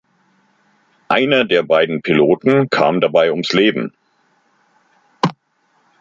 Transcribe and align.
Einer 1.09 1.45
der 1.45 1.61
beiden 1.61 2.01
Piloten 2.01 2.71
kam 2.71 3.01
dabei 3.01 3.29
ums 3.29 3.49
Leben. 3.53 3.93